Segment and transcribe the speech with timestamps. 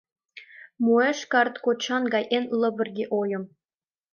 [0.83, 3.43] Муэш карт кочан гай эн лывырге ойым